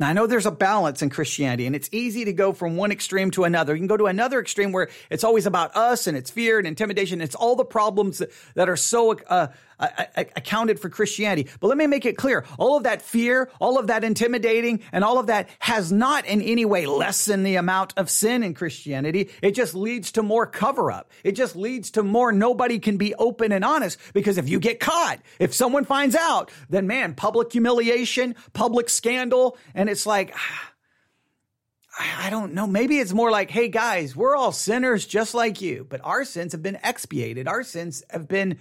[0.02, 2.92] Now, I know there's a balance in Christianity, and it's easy to go from one
[2.92, 3.76] extreme to another.
[3.76, 6.66] You can go to another extreme where it's always about us and it's fear and
[6.66, 7.22] intimidation.
[7.22, 8.20] It's all the problems
[8.56, 9.50] that, are so uh,
[9.82, 11.50] accounted for Christianity.
[11.60, 15.04] But let me make it clear all of that fear, all of that intimidating, and
[15.04, 19.30] all of that has not in any way lessened the amount of sin in Christianity.
[19.41, 21.12] It just leads to more cover up.
[21.24, 24.80] It just leads to more nobody can be open and honest because if you get
[24.80, 30.36] caught, if someone finds out, then man, public humiliation, public scandal, and it's like,
[32.00, 32.67] I don't know.
[32.67, 36.54] Maybe it's more like, hey guys, we're all sinners just like you, but our sins
[36.54, 37.50] have been expiated.
[37.50, 38.58] Our sins have been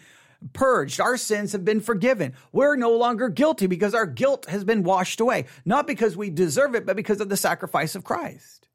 [0.53, 1.01] purged.
[1.01, 2.35] Our sins have been forgiven.
[2.53, 6.75] We're no longer guilty because our guilt has been washed away, not because we deserve
[6.75, 8.69] it, but because of the sacrifice of Christ.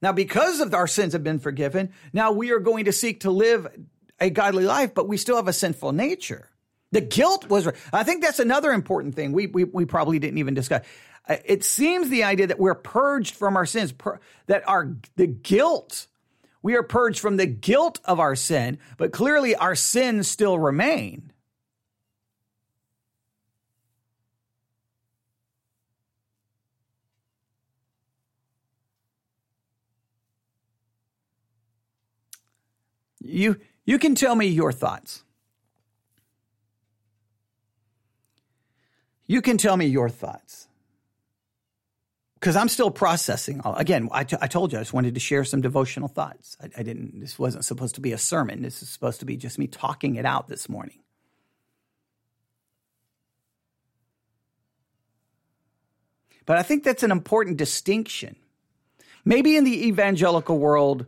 [0.00, 3.30] Now, because of our sins have been forgiven, now we are going to seek to
[3.30, 3.66] live
[4.20, 6.48] a godly life, but we still have a sinful nature.
[6.92, 10.54] The guilt was, I think that's another important thing we, we, we probably didn't even
[10.54, 10.86] discuss.
[11.28, 13.92] Uh, it seems the idea that we're purged from our sins,
[14.46, 16.06] that our, the guilt
[16.68, 21.32] we are purged from the guilt of our sin, but clearly our sins still remain.
[33.18, 35.24] You, you can tell me your thoughts.
[39.26, 40.67] You can tell me your thoughts
[42.38, 43.60] because I'm still processing.
[43.64, 46.56] Again, I, t- I told you I just wanted to share some devotional thoughts.
[46.62, 47.18] I, I didn't.
[47.18, 48.62] This wasn't supposed to be a sermon.
[48.62, 51.00] This is supposed to be just me talking it out this morning.
[56.46, 58.36] But I think that's an important distinction.
[59.24, 61.06] Maybe in the evangelical world,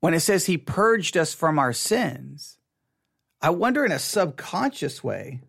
[0.00, 2.58] when it says he purged us from our sins,
[3.40, 5.40] I wonder in a subconscious way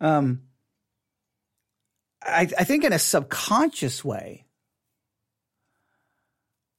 [0.00, 0.42] um,
[2.22, 4.46] I, I think in a subconscious way,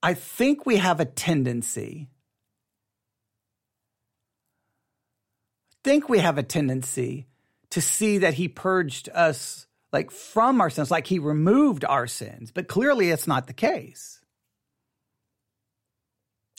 [0.02, 2.10] I think we have a tendency.
[5.84, 7.28] think we have a tendency
[7.72, 12.52] to see that he purged us like from our sins, like he removed our sins,
[12.52, 14.19] but clearly it's not the case.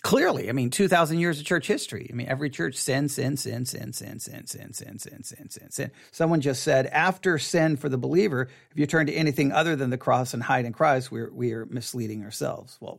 [0.02, 2.08] Clearly, I mean, 2,000 years of church history.
[2.10, 5.70] I mean, every church sin, sin, sin, sin, sin, sin, sin, sin, sin, sin, sin,
[5.70, 5.90] sin.
[6.10, 9.90] Someone just said, after sin for the believer, if you turn to anything other than
[9.90, 12.78] the cross and hide in Christ, we're, we are misleading ourselves.
[12.80, 12.98] Well,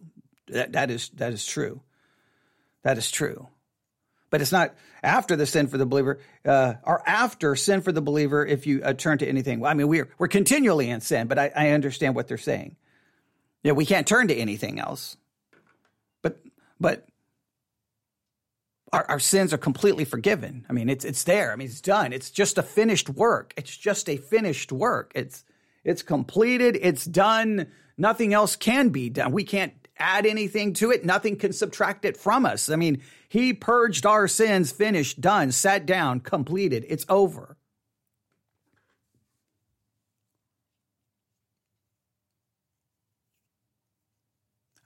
[0.50, 1.82] that, that is, that is true.
[2.84, 3.48] That is true.
[4.30, 8.02] But it's not after the sin for the believer, uh, or after sin for the
[8.02, 9.60] believer if you uh, turn to anything.
[9.60, 12.76] Well, I mean, we're, we're continually in sin, but I, I understand what they're saying.
[13.64, 15.18] Yeah, we can't turn to anything else.
[16.82, 17.08] But
[18.92, 20.66] our, our, sins are completely forgiven.
[20.68, 21.54] I mean, it's it's there.
[21.54, 22.12] I mean, it's done.
[22.12, 23.54] It's just a finished work.
[23.56, 25.12] It's just a finished work.
[25.16, 25.46] It's
[25.84, 26.78] it's completed.
[26.82, 27.68] It's done.
[27.98, 29.32] Nothing else can be done.
[29.32, 31.06] We can't add anything to it.
[31.06, 32.70] Nothing can subtract it from us.
[32.70, 36.86] I mean, he purged our sins, finished, done, sat down, completed.
[36.90, 37.58] It's over.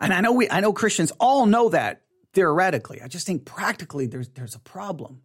[0.06, 2.03] And I know we I know Christians all know that
[2.34, 3.01] theoretically.
[3.01, 5.24] I just think practically there's there's a problem.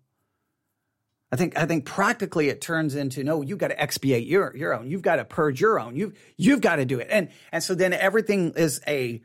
[1.31, 4.73] I think I think practically it turns into no, you've got to expiate your your
[4.73, 4.91] own.
[4.91, 5.97] You've got to purge your own.
[5.97, 7.09] You've you've got to do it.
[7.11, 9.21] And and so then everything is a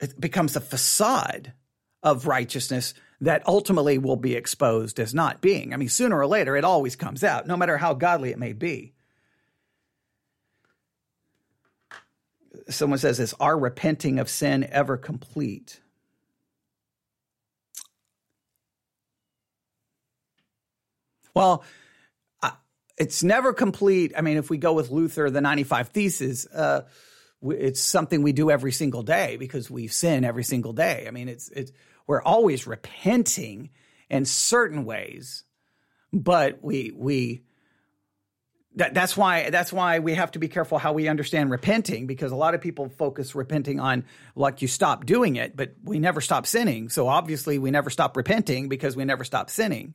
[0.00, 1.52] it becomes a facade
[2.02, 5.72] of righteousness that ultimately will be exposed as not being.
[5.72, 8.54] I mean, sooner or later it always comes out, no matter how godly it may
[8.54, 8.94] be.
[12.70, 15.80] Someone says, Is our repenting of sin ever complete?
[21.34, 21.64] Well,
[23.00, 24.12] it's never complete.
[24.14, 26.82] I mean, if we go with Luther, the 95 Theses, uh,
[27.42, 31.06] it's something we do every single day because we sin every single day.
[31.08, 31.72] I mean, it's, it's,
[32.06, 33.70] we're always repenting
[34.10, 35.44] in certain ways,
[36.12, 37.40] but we, we,
[38.76, 42.30] that, that's why that's why we have to be careful how we understand repenting because
[42.30, 44.04] a lot of people focus repenting on
[44.36, 48.16] like you stop doing it but we never stop sinning so obviously we never stop
[48.16, 49.94] repenting because we never stop sinning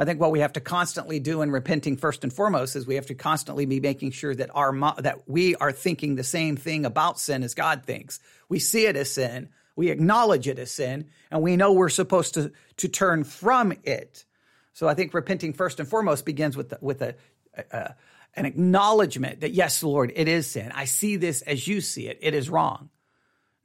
[0.00, 2.94] I think what we have to constantly do in repenting first and foremost is we
[2.94, 4.72] have to constantly be making sure that our
[5.02, 8.18] that we are thinking the same thing about sin as God thinks.
[8.48, 12.32] We see it as sin, we acknowledge it as sin, and we know we're supposed
[12.34, 14.24] to to turn from it.
[14.72, 17.14] So I think repenting first and foremost begins with the, with a,
[17.54, 17.94] a
[18.34, 20.70] an acknowledgement that yes, Lord, it is sin.
[20.72, 22.18] I see this as you see it.
[22.22, 22.90] It is wrong.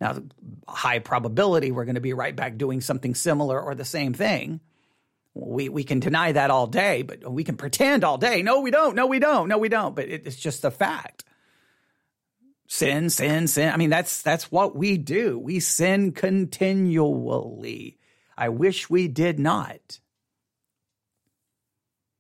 [0.01, 0.21] Now,
[0.67, 4.59] high probability we're going to be right back doing something similar or the same thing
[5.35, 8.41] we we can deny that all day, but we can pretend all day.
[8.41, 8.95] No, we don't.
[8.95, 9.49] No, we don't.
[9.49, 9.95] No, we don't.
[9.95, 11.25] But it, it's just a fact.
[12.67, 13.71] Sin, sin, sin.
[13.71, 15.37] I mean, that's that's what we do.
[15.37, 17.97] We sin continually.
[18.37, 19.99] I wish we did not.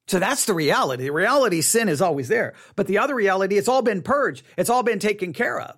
[0.07, 1.05] So that's the reality.
[1.05, 2.53] The reality, sin is always there.
[2.75, 4.45] But the other reality, it's all been purged.
[4.57, 5.77] It's all been taken care of.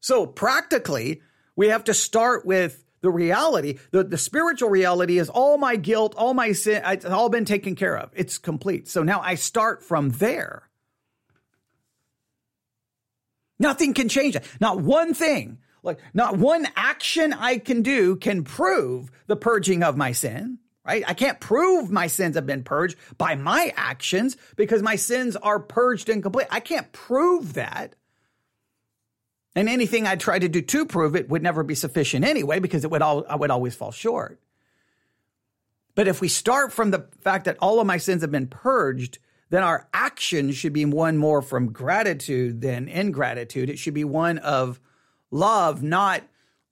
[0.00, 1.22] So practically,
[1.56, 6.14] we have to start with the reality, the, the spiritual reality is all my guilt,
[6.16, 8.10] all my sin, it's all been taken care of.
[8.14, 8.88] It's complete.
[8.88, 10.68] So now I start from there.
[13.58, 14.44] Nothing can change that.
[14.60, 19.96] Not one thing, like not one action I can do can prove the purging of
[19.96, 20.58] my sin,
[20.88, 21.04] right?
[21.06, 25.60] I can't prove my sins have been purged by my actions because my sins are
[25.60, 26.46] purged and complete.
[26.50, 27.94] I can't prove that.
[29.54, 32.84] And anything I tried to do to prove it would never be sufficient anyway, because
[32.84, 34.40] it would all, I would always fall short.
[35.94, 39.18] But if we start from the fact that all of my sins have been purged,
[39.50, 43.68] then our action should be one more from gratitude than ingratitude.
[43.68, 44.80] It should be one of
[45.30, 46.22] love, not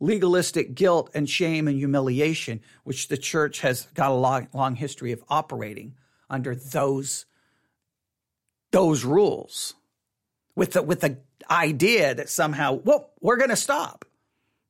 [0.01, 5.13] legalistic guilt and shame and humiliation, which the church has got a long, long history
[5.13, 5.95] of operating
[6.29, 7.27] under those,
[8.73, 9.75] those rules
[10.55, 11.19] with the, with the
[11.51, 14.05] idea that somehow, well, we're going to stop.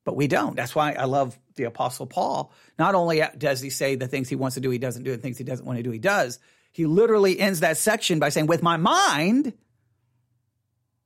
[0.05, 0.55] But we don't.
[0.55, 2.53] That's why I love the Apostle Paul.
[2.79, 5.21] Not only does he say the things he wants to do, he doesn't do, and
[5.21, 6.39] things he doesn't want to do, he does.
[6.71, 9.51] He literally ends that section by saying, With my mind,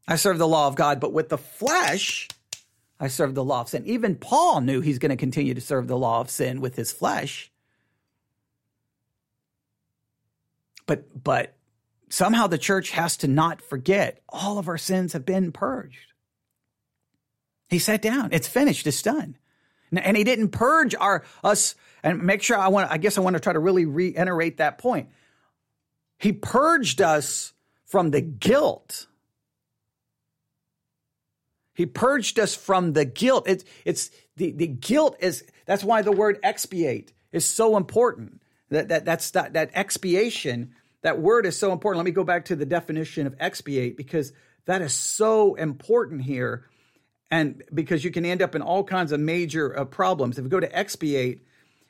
[0.07, 2.28] I serve the law of God, but with the flesh,
[3.02, 3.84] I serve the law of sin.
[3.88, 6.91] Even Paul knew he's going to continue to serve the law of sin with his
[6.91, 7.52] flesh.
[10.86, 11.56] But but
[12.10, 16.14] somehow the church has to not forget all of our sins have been purged.
[17.70, 18.30] He sat down.
[18.34, 18.86] It's finished.
[18.86, 19.36] It's done.
[19.91, 21.74] And he didn't purge our us
[22.04, 24.78] and make sure I want I guess I want to try to really reiterate that
[24.78, 25.10] point.
[26.20, 27.54] He purged us
[27.86, 29.08] from the guilt.
[31.74, 33.45] He purged us from the guilt.
[33.47, 38.41] It's it's the, the guilt is that's why the word expiate is so important.
[38.69, 41.97] That, that that's that, that expiation that word is so important.
[41.99, 44.34] Let me go back to the definition of expiate because
[44.65, 46.65] that is so important here.
[47.30, 50.38] And because you can end up in all kinds of major uh, problems.
[50.38, 51.45] If we go to expiate,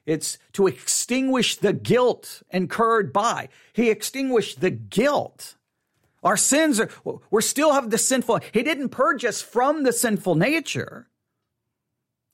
[0.05, 3.49] it's to extinguish the guilt incurred by.
[3.73, 5.55] He extinguished the guilt.
[6.24, 6.89] Our sins are,
[7.32, 8.41] we still have the sinful.
[8.53, 11.07] He didn't purge us from the sinful nature.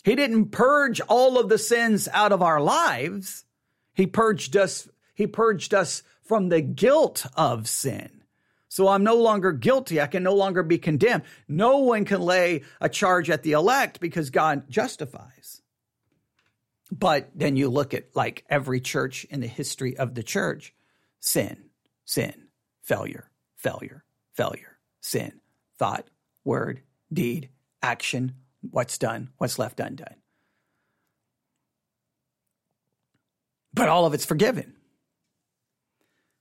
[0.04, 3.46] He didn't purge all of the sins out of our lives.
[3.94, 8.24] He purged us, he purged us from the guilt of sin.
[8.70, 10.00] So I'm no longer guilty.
[10.02, 11.24] I can no longer be condemned.
[11.48, 15.62] No one can lay a charge at the elect because God justifies.
[16.92, 20.74] But then you look at like every church in the history of the church
[21.20, 21.70] sin,
[22.06, 22.48] sin,
[22.82, 23.27] failure,
[23.58, 24.04] failure,
[24.34, 25.40] failure, sin,
[25.78, 26.08] thought,
[26.44, 26.82] word,
[27.12, 27.50] deed,
[27.82, 30.16] action, what's done, what's left undone.
[33.74, 34.74] But all of it's forgiven.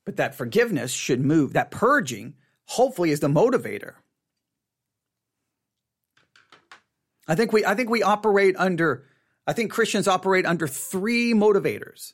[0.05, 3.95] But that forgiveness should move, that purging, hopefully, is the motivator.
[7.29, 9.05] I think we I think we operate under
[9.47, 12.13] I think Christians operate under three motivators.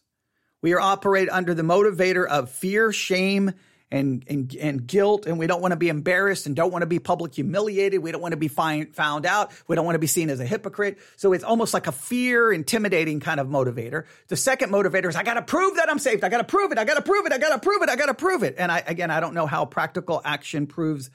[0.62, 3.53] We are operate under the motivator of fear, shame,
[3.93, 6.86] and, and, and guilt, and we don't want to be embarrassed and don't want to
[6.86, 8.03] be public humiliated.
[8.03, 9.53] We don't want to be find, found out.
[9.68, 10.99] We don't want to be seen as a hypocrite.
[11.16, 14.07] So it's almost like a fear, intimidating kind of motivator.
[14.28, 16.24] The second motivator is I got to prove that I'm saved.
[16.24, 16.78] I got to prove it.
[16.78, 17.32] I got to prove it.
[17.32, 17.90] I got to prove it.
[17.90, 18.55] I got to prove it.
[18.57, 21.11] And I, again, I don't know how practical action proves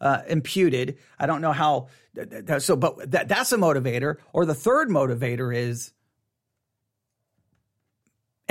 [0.00, 0.96] uh, imputed.
[1.18, 1.88] I don't know how.
[2.60, 4.16] So, but that, that's a motivator.
[4.32, 5.92] Or the third motivator is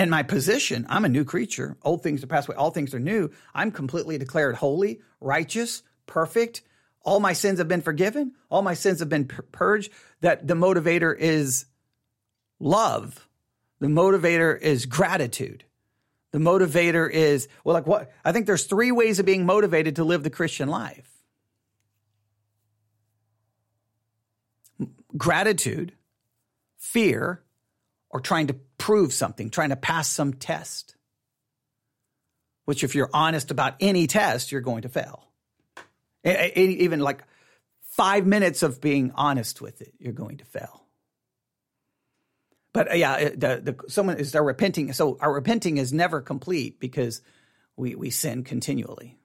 [0.01, 1.77] in my position, I'm a new creature.
[1.83, 3.29] Old things are passed away, all things are new.
[3.53, 6.61] I'm completely declared holy, righteous, perfect.
[7.03, 8.33] All my sins have been forgiven.
[8.49, 9.91] All my sins have been purged.
[10.21, 11.65] That the motivator is
[12.59, 13.27] love.
[13.79, 15.63] The motivator is gratitude.
[16.31, 18.11] The motivator is, well, like what?
[18.23, 21.07] I think there's three ways of being motivated to live the Christian life
[25.17, 25.91] gratitude,
[26.77, 27.43] fear,
[28.09, 30.95] or trying to prove something, trying to pass some test.
[32.65, 35.23] Which, if you're honest about any test, you're going to fail.
[36.25, 37.23] Even like
[37.81, 40.83] five minutes of being honest with it, you're going to fail.
[42.73, 44.93] But uh, yeah, the, the someone is repenting.
[44.93, 47.21] So our repenting is never complete because
[47.75, 49.19] we we sin continually.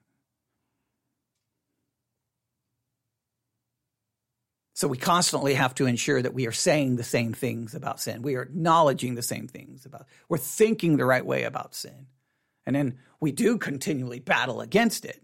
[4.77, 8.21] So we constantly have to ensure that we are saying the same things about sin.
[8.21, 12.05] We are acknowledging the same things about, we're thinking the right way about sin.
[12.63, 15.19] And then we do continually battle against it.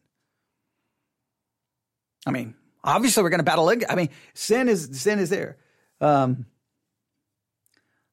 [2.26, 3.72] I mean, obviously we're going to battle.
[3.88, 5.58] I mean, sin is, sin is there.
[6.02, 6.48] Um,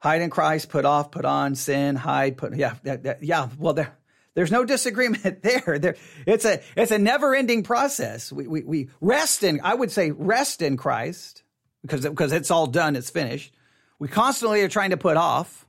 [0.00, 3.96] hide in Christ, put off, put on, sin, hide, put, yeah, that, yeah, well, there,
[4.34, 5.78] there's no disagreement there.
[5.78, 8.32] there it's a it's a never ending process.
[8.32, 11.42] We, we we rest in I would say rest in Christ
[11.82, 12.96] because because it's all done.
[12.96, 13.54] It's finished.
[13.98, 15.66] We constantly are trying to put off.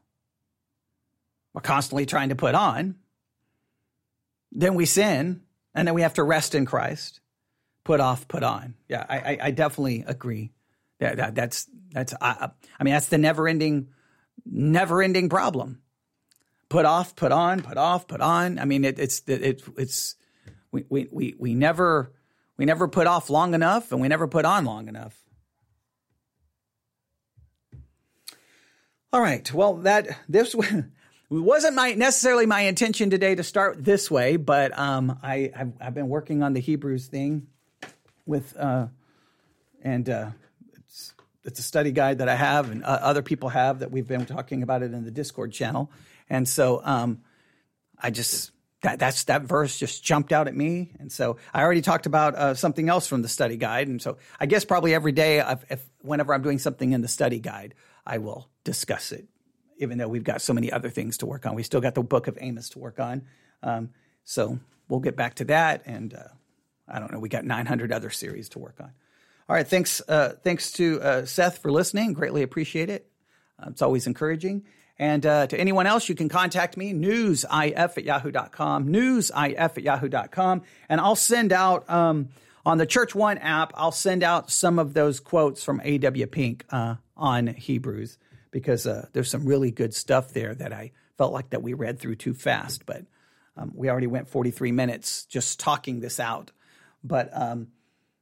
[1.54, 2.96] We're constantly trying to put on.
[4.54, 5.42] Then we sin,
[5.76, 7.20] and then we have to rest in Christ.
[7.84, 8.76] Put off, put on.
[8.88, 10.52] Yeah, I I, I definitely agree.
[11.00, 13.90] That, that that's that's I, I mean that's the never ending
[14.46, 15.82] never ending problem
[16.72, 18.58] put off, put on, put off, put on.
[18.58, 20.16] I mean, it, it's it, it's
[20.72, 22.14] we, we we we never
[22.58, 25.22] we never put off long enough, and we never put on long enough.
[29.12, 29.54] All right.
[29.54, 30.56] Well, that this
[31.30, 35.94] wasn't my necessarily my intention today to start this way, but um, I I've, I've,
[35.94, 37.48] been working on the Hebrews thing
[38.26, 38.88] with uh,
[39.82, 40.30] and uh,
[40.78, 41.14] it's
[41.44, 44.26] it's a study guide that I have and uh, other people have that we've been
[44.26, 45.92] talking about it in the Discord channel.
[46.32, 47.20] And so um,
[48.00, 48.52] I just
[48.84, 50.94] that that's that verse just jumped out at me.
[50.98, 53.90] And so I already talked about uh, something else from the study guide.
[53.90, 57.40] And so I guess probably every day, if, whenever I'm doing something in the study
[57.40, 57.76] guide,
[58.08, 59.28] I will discuss it.
[59.78, 62.02] Even though we've got so many other things to work on, we still got the
[62.02, 63.24] book of Amos to work on.
[63.62, 63.90] Um,
[64.24, 64.58] so
[64.88, 65.84] we'll get back to that.
[65.86, 66.30] And uh,
[66.88, 68.92] I don't know, we got 900 other series to work on.
[69.50, 70.02] All right, thanks.
[70.08, 72.14] Uh, thanks to uh, Seth for listening.
[72.14, 73.12] Greatly appreciate it.
[73.60, 74.64] Uh, it's always encouraging.
[75.00, 80.62] And uh, to anyone else, you can contact me, newsif at yahoo.com, newsif at yahoo.com.
[80.90, 82.30] And I'll send out um,
[82.66, 86.28] on the Church One app, I'll send out some of those quotes from A.W.
[86.28, 88.18] Pink uh, on Hebrews
[88.52, 92.00] because uh, there's some really good stuff there that I felt like that we read
[92.00, 92.86] through too fast.
[92.86, 93.06] But
[93.58, 96.52] um, we already went 43 minutes just talking this out.
[97.04, 97.70] But um,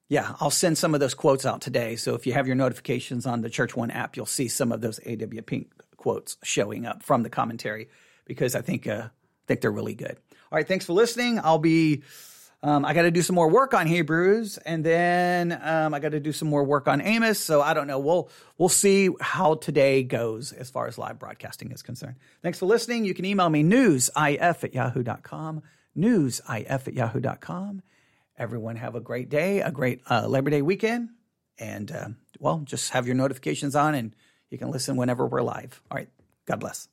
[0.08, 1.96] yeah, I'll send some of those quotes out today.
[1.98, 4.80] So if you have your notifications on the Church One app, you'll see some of
[4.82, 5.42] those A.W.
[5.42, 7.90] Pink quotes showing up from the commentary
[8.26, 9.10] because I think uh,
[9.48, 10.18] think they're really good.
[10.52, 11.40] All right, thanks for listening.
[11.44, 12.04] I'll be
[12.62, 16.12] um, I got to do some more work on Hebrews, and then um, I got
[16.12, 17.40] to do some more work on Amos.
[17.40, 18.00] So I don't know.
[18.00, 22.16] We'll we'll see how today goes as far as live broadcasting is concerned.
[22.42, 23.06] Thanks for listening.
[23.06, 25.64] You can email me newsif at yahoo.com,
[25.98, 27.82] newsif at yahoo.com.
[28.38, 31.10] Everyone have a great day, a great uh, Labor Day weekend,
[31.58, 34.14] and uh, well, just have your notifications on and
[34.50, 35.82] you can listen whenever we're live.
[35.92, 36.10] All right.
[36.46, 36.88] God bless.